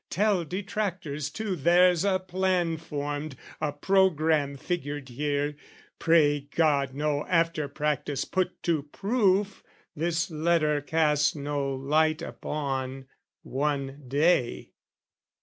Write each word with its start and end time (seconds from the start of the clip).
Tell 0.09 0.45
detractors 0.45 1.29
too 1.29 1.55
"There's 1.55 2.03
a 2.03 2.17
plan 2.17 2.77
formed, 2.77 3.35
a 3.61 3.71
programme 3.71 4.57
figured 4.57 5.09
here" 5.09 5.55
Pray 5.99 6.39
God 6.55 6.95
no 6.95 7.23
after 7.27 7.67
practice 7.67 8.25
put 8.25 8.63
to 8.63 8.81
proof, 8.81 9.61
"This 9.95 10.31
letter 10.31 10.81
cast 10.81 11.35
no 11.35 11.75
light 11.75 12.23
upon, 12.23 13.09
one 13.43 14.01
day!" 14.07 14.71